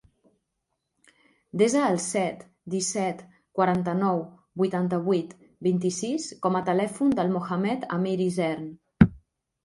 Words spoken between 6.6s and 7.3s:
a telèfon